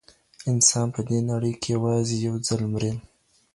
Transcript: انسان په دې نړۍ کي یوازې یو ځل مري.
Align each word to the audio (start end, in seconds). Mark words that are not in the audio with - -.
انسان 0.51 0.87
په 0.95 1.01
دې 1.09 1.19
نړۍ 1.31 1.53
کي 1.61 1.67
یوازې 1.75 2.15
یو 2.27 2.35
ځل 2.47 2.61
مري. 2.71 2.91